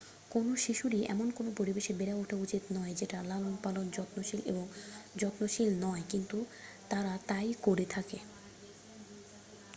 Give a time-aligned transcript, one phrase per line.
[0.31, 4.65] কোনো শিশুরই এমন কোনো পরিবেশে বেড়ে ওঠা উচিত নয় যেটা লালন-পালন ,যত্নশীল এবং
[5.15, 6.37] যত্নশীল নয় ,কিন্তু
[6.89, 8.17] তারা তাই করে থাকে।